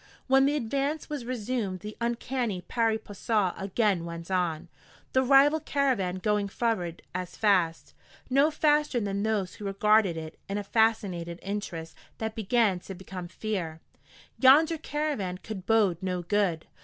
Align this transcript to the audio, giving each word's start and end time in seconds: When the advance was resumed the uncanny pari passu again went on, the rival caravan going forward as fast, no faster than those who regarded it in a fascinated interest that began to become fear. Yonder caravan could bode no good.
When 0.25 0.47
the 0.47 0.55
advance 0.55 1.11
was 1.11 1.25
resumed 1.25 1.81
the 1.81 1.95
uncanny 2.01 2.61
pari 2.61 2.97
passu 2.97 3.53
again 3.55 4.03
went 4.03 4.31
on, 4.31 4.67
the 5.13 5.21
rival 5.21 5.59
caravan 5.59 6.15
going 6.15 6.47
forward 6.47 7.03
as 7.13 7.37
fast, 7.37 7.93
no 8.27 8.49
faster 8.49 8.99
than 8.99 9.21
those 9.21 9.53
who 9.53 9.65
regarded 9.65 10.17
it 10.17 10.39
in 10.49 10.57
a 10.57 10.63
fascinated 10.63 11.37
interest 11.43 11.95
that 12.17 12.33
began 12.33 12.79
to 12.79 12.95
become 12.95 13.27
fear. 13.27 13.79
Yonder 14.39 14.79
caravan 14.79 15.37
could 15.37 15.67
bode 15.67 16.01
no 16.01 16.23
good. 16.23 16.65